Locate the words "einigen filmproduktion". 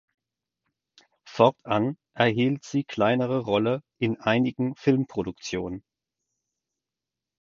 4.19-5.83